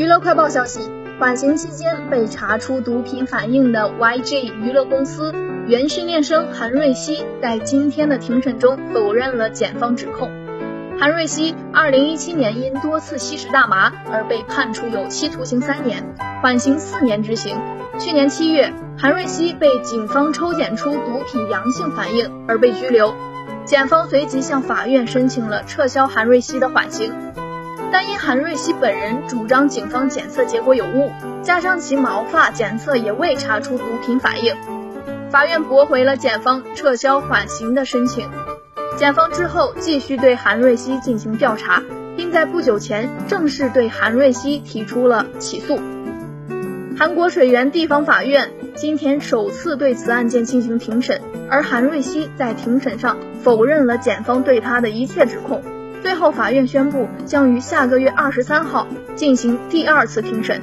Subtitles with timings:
[0.00, 0.80] 娱乐快报消息，
[1.18, 5.30] 缓刑期间被查出毒品反应的 YG 娱乐公司
[5.66, 10.30] 原训练生韩瑞希，在今天的庭审中否认了检方指控。
[10.98, 16.02] 韩瑞希2017年因多次吸食大麻而被判处有期徒刑三年，
[16.40, 17.58] 缓刑四年执行。
[17.98, 23.14] 去年七月，韩瑞希被警方抽检出毒品阳性反应而被拘留，
[23.66, 27.12] 检方随即向法院申请了撤销韩瑞希的缓刑。
[27.92, 31.10] 但因韩瑞熙本人主张警方检测结果有误，
[31.42, 34.54] 加上其毛发检测也未查出毒品反应，
[35.30, 38.28] 法院驳回了检方撤销缓刑的申请。
[38.96, 41.82] 检方之后继续对韩瑞熙进行调查，
[42.16, 45.80] 并在不久前正式对韩瑞熙提出了起诉。
[46.98, 55.62] 韩国水源地方法院今天首次对此案件进行庭审，而韩瑞熙在庭审上否认了检方对他的一切指控。
[56.02, 60.60] 最后，法院宣布将于下个月二十三号进行第二次庭审。